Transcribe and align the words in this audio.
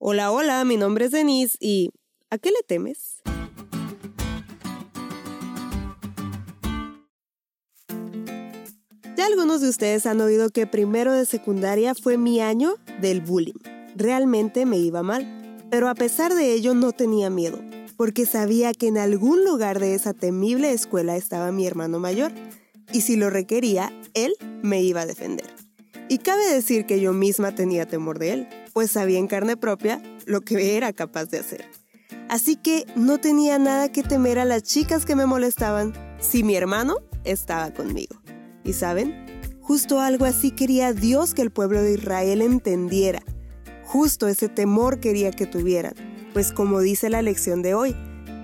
Hola, 0.00 0.30
hola, 0.30 0.64
mi 0.64 0.76
nombre 0.76 1.06
es 1.06 1.10
Denise 1.10 1.56
y 1.58 1.90
¿a 2.30 2.38
qué 2.38 2.50
le 2.50 2.62
temes? 2.64 3.20
Ya 9.16 9.26
algunos 9.26 9.60
de 9.60 9.68
ustedes 9.68 10.06
han 10.06 10.20
oído 10.20 10.50
que 10.50 10.68
primero 10.68 11.12
de 11.12 11.26
secundaria 11.26 11.96
fue 11.96 12.16
mi 12.16 12.40
año 12.40 12.76
del 13.00 13.20
bullying. 13.20 13.58
Realmente 13.96 14.66
me 14.66 14.78
iba 14.78 15.02
mal, 15.02 15.66
pero 15.68 15.88
a 15.88 15.96
pesar 15.96 16.32
de 16.32 16.52
ello 16.52 16.74
no 16.74 16.92
tenía 16.92 17.28
miedo, 17.28 17.58
porque 17.96 18.24
sabía 18.24 18.72
que 18.74 18.86
en 18.86 18.98
algún 18.98 19.44
lugar 19.44 19.80
de 19.80 19.96
esa 19.96 20.14
temible 20.14 20.70
escuela 20.70 21.16
estaba 21.16 21.50
mi 21.50 21.66
hermano 21.66 21.98
mayor, 21.98 22.30
y 22.92 23.00
si 23.00 23.16
lo 23.16 23.30
requería, 23.30 23.92
él 24.14 24.34
me 24.62 24.80
iba 24.80 25.00
a 25.00 25.06
defender. 25.06 25.52
Y 26.08 26.18
cabe 26.18 26.46
decir 26.46 26.86
que 26.86 27.00
yo 27.00 27.12
misma 27.12 27.56
tenía 27.56 27.86
temor 27.86 28.20
de 28.20 28.32
él, 28.32 28.48
pues 28.78 28.92
sabía 28.92 29.18
en 29.18 29.26
carne 29.26 29.56
propia 29.56 30.00
lo 30.24 30.42
que 30.42 30.76
era 30.76 30.92
capaz 30.92 31.24
de 31.24 31.40
hacer. 31.40 31.64
Así 32.28 32.54
que 32.54 32.86
no 32.94 33.18
tenía 33.18 33.58
nada 33.58 33.90
que 33.90 34.04
temer 34.04 34.38
a 34.38 34.44
las 34.44 34.62
chicas 34.62 35.04
que 35.04 35.16
me 35.16 35.26
molestaban 35.26 35.92
si 36.20 36.44
mi 36.44 36.54
hermano 36.54 36.98
estaba 37.24 37.74
conmigo. 37.74 38.22
Y 38.62 38.74
saben, 38.74 39.26
justo 39.60 39.98
algo 39.98 40.26
así 40.26 40.52
quería 40.52 40.92
Dios 40.92 41.34
que 41.34 41.42
el 41.42 41.50
pueblo 41.50 41.82
de 41.82 41.94
Israel 41.94 42.40
entendiera. 42.40 43.20
Justo 43.82 44.28
ese 44.28 44.48
temor 44.48 45.00
quería 45.00 45.32
que 45.32 45.46
tuvieran, 45.46 45.94
pues 46.32 46.52
como 46.52 46.78
dice 46.78 47.10
la 47.10 47.20
lección 47.20 47.62
de 47.62 47.74
hoy, 47.74 47.96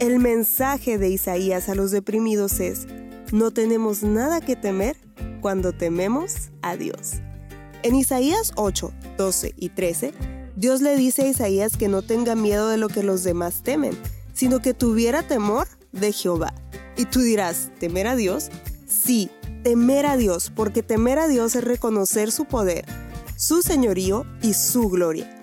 el 0.00 0.18
mensaje 0.18 0.96
de 0.96 1.10
Isaías 1.10 1.68
a 1.68 1.74
los 1.74 1.90
deprimidos 1.90 2.58
es, 2.58 2.86
no 3.32 3.50
tenemos 3.50 4.02
nada 4.02 4.40
que 4.40 4.56
temer 4.56 4.96
cuando 5.42 5.72
tememos 5.72 6.50
a 6.62 6.78
Dios. 6.78 7.20
En 7.84 7.96
Isaías 7.96 8.52
8, 8.54 8.92
12 9.18 9.54
y 9.56 9.70
13, 9.70 10.12
Dios 10.56 10.82
le 10.82 10.96
dice 10.96 11.22
a 11.22 11.28
Isaías 11.28 11.76
que 11.76 11.88
no 11.88 12.02
tenga 12.02 12.34
miedo 12.34 12.68
de 12.68 12.76
lo 12.76 12.88
que 12.88 13.02
los 13.02 13.24
demás 13.24 13.62
temen, 13.62 13.98
sino 14.34 14.60
que 14.60 14.74
tuviera 14.74 15.22
temor 15.22 15.66
de 15.92 16.12
Jehová. 16.12 16.52
Y 16.96 17.06
tú 17.06 17.20
dirás, 17.20 17.70
¿temer 17.80 18.06
a 18.06 18.16
Dios? 18.16 18.50
Sí, 18.86 19.30
temer 19.64 20.04
a 20.04 20.16
Dios, 20.16 20.52
porque 20.54 20.82
temer 20.82 21.18
a 21.18 21.28
Dios 21.28 21.56
es 21.56 21.64
reconocer 21.64 22.30
su 22.30 22.44
poder, 22.44 22.84
su 23.36 23.62
señorío 23.62 24.26
y 24.42 24.52
su 24.52 24.90
gloria. 24.90 25.38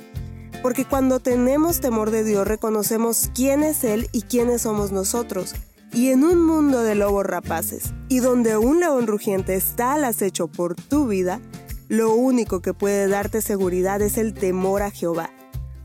Porque 0.62 0.86
cuando 0.86 1.20
tenemos 1.20 1.80
temor 1.80 2.12
de 2.12 2.24
Dios 2.24 2.48
reconocemos 2.48 3.32
quién 3.34 3.64
es 3.64 3.84
Él 3.84 4.10
y 4.12 4.24
quiénes 4.24 4.62
somos 4.64 4.92
nosotros. 4.92 5.56
Y 5.92 6.10
en 6.10 6.24
un 6.24 6.46
mundo 6.46 6.84
de 6.84 6.94
lobos 6.94 7.26
rapaces, 7.26 7.94
y 8.10 8.20
donde 8.20 8.58
un 8.58 8.80
león 8.80 9.08
rugiente 9.08 9.56
está 9.56 9.94
al 9.94 10.04
acecho 10.04 10.48
por 10.48 10.76
tu 10.76 11.08
vida, 11.08 11.42
lo 11.90 12.14
único 12.14 12.62
que 12.62 12.76
puede 12.76 13.08
darte 13.08 13.42
seguridad 13.42 14.00
es 14.04 14.20
el 14.20 14.36
temor 14.36 14.84
a 14.84 14.92
Jehová, 14.92 15.32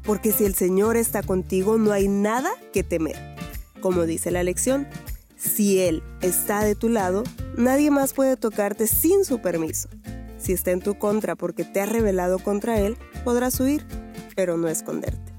porque 0.02 0.33
si 0.33 0.44
el 0.44 0.55
Señor 0.55 0.98
está 0.98 1.22
contigo 1.22 1.78
no 1.78 1.92
hay 1.92 2.08
nada 2.08 2.50
que 2.74 2.84
temer. 2.84 3.16
Como 3.80 4.05
dice 4.05 4.30
la 4.30 4.42
lección, 4.42 4.86
si 5.34 5.80
Él 5.80 6.02
está 6.20 6.62
de 6.62 6.74
tu 6.74 6.91
lado, 6.91 7.24
nadie 7.56 7.91
más 7.91 8.12
puede 8.12 8.36
tocarte 8.36 8.86
sin 8.86 9.24
su 9.24 9.41
permiso. 9.41 9.88
Si 10.38 10.52
está 10.52 10.72
en 10.72 10.80
tu 10.80 10.98
contra 10.98 11.36
porque 11.36 11.64
te 11.64 11.80
has 11.80 11.88
rebelado 11.88 12.39
contra 12.39 12.78
Él, 12.78 12.98
podrás 13.24 13.58
huir, 13.58 13.86
pero 14.36 14.58
no 14.58 14.68
esconderte. 14.68 15.33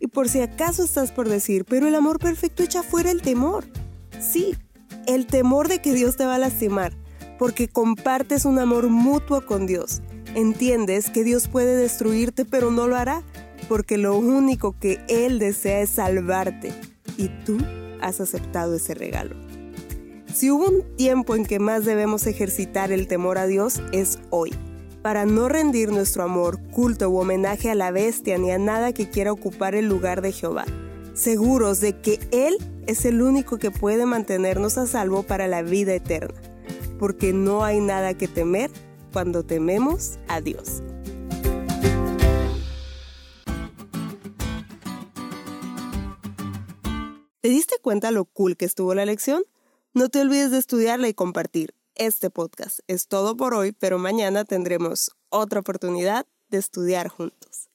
Y 0.00 0.08
por 0.08 0.28
si 0.28 0.40
acaso 0.40 0.82
estás 0.82 1.12
por 1.12 1.28
decir, 1.28 1.64
pero 1.64 1.86
el 1.86 1.94
amor 1.94 2.18
perfecto 2.18 2.64
echa 2.64 2.82
fuera 2.82 3.12
el 3.12 3.22
temor. 3.22 3.64
Sí, 4.18 4.56
el 5.06 5.26
temor 5.26 5.68
de 5.68 5.80
que 5.80 5.94
Dios 5.94 6.16
te 6.16 6.26
va 6.26 6.34
a 6.34 6.38
lastimar, 6.38 6.94
porque 7.40 7.68
compartes 7.68 8.44
un 8.44 8.58
amor 8.58 8.90
mutuo 8.90 9.46
con 9.46 9.66
Dios. 9.66 10.02
Entiendes 10.34 11.08
que 11.08 11.24
Dios 11.24 11.48
puede 11.48 11.74
destruirte, 11.74 12.44
pero 12.44 12.70
no 12.70 12.86
lo 12.86 12.96
hará, 12.96 13.22
porque 13.66 13.96
lo 13.96 14.14
único 14.18 14.78
que 14.78 15.00
Él 15.08 15.38
desea 15.38 15.80
es 15.80 15.88
salvarte, 15.88 16.70
y 17.16 17.28
tú 17.46 17.56
has 18.02 18.20
aceptado 18.20 18.74
ese 18.74 18.92
regalo. 18.92 19.36
Si 20.34 20.50
hubo 20.50 20.66
un 20.66 20.82
tiempo 20.96 21.34
en 21.34 21.46
que 21.46 21.58
más 21.58 21.86
debemos 21.86 22.26
ejercitar 22.26 22.92
el 22.92 23.08
temor 23.08 23.38
a 23.38 23.46
Dios, 23.46 23.80
es 23.90 24.18
hoy, 24.28 24.52
para 25.00 25.24
no 25.24 25.48
rendir 25.48 25.92
nuestro 25.92 26.24
amor, 26.24 26.60
culto 26.72 27.08
u 27.08 27.16
homenaje 27.16 27.70
a 27.70 27.74
la 27.74 27.90
bestia 27.90 28.36
ni 28.36 28.50
a 28.50 28.58
nada 28.58 28.92
que 28.92 29.08
quiera 29.08 29.32
ocupar 29.32 29.74
el 29.74 29.86
lugar 29.86 30.20
de 30.20 30.32
Jehová, 30.32 30.66
seguros 31.14 31.80
de 31.80 31.98
que 32.02 32.20
Él 32.32 32.58
es 32.86 33.06
el 33.06 33.22
único 33.22 33.56
que 33.56 33.70
puede 33.70 34.04
mantenernos 34.04 34.76
a 34.76 34.86
salvo 34.86 35.22
para 35.22 35.48
la 35.48 35.62
vida 35.62 35.94
eterna 35.94 36.38
porque 37.00 37.32
no 37.32 37.64
hay 37.64 37.80
nada 37.80 38.12
que 38.12 38.28
temer 38.28 38.70
cuando 39.10 39.42
tememos 39.42 40.18
a 40.28 40.42
Dios. 40.42 40.82
¿Te 47.40 47.48
diste 47.48 47.76
cuenta 47.80 48.10
lo 48.10 48.26
cool 48.26 48.58
que 48.58 48.66
estuvo 48.66 48.94
la 48.94 49.06
lección? 49.06 49.42
No 49.94 50.10
te 50.10 50.20
olvides 50.20 50.50
de 50.50 50.58
estudiarla 50.58 51.08
y 51.08 51.14
compartir. 51.14 51.74
Este 51.94 52.28
podcast 52.28 52.80
es 52.86 53.08
todo 53.08 53.34
por 53.34 53.54
hoy, 53.54 53.72
pero 53.72 53.98
mañana 53.98 54.44
tendremos 54.44 55.10
otra 55.30 55.60
oportunidad 55.60 56.26
de 56.50 56.58
estudiar 56.58 57.08
juntos. 57.08 57.68